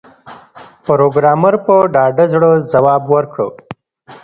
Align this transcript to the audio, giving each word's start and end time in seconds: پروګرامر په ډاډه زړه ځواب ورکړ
پروګرامر 0.87 1.53
په 1.65 1.75
ډاډه 1.93 2.25
زړه 2.33 2.49
ځواب 2.71 3.03
ورکړ 3.13 3.49